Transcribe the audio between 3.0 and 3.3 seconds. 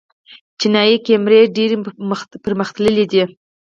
دي.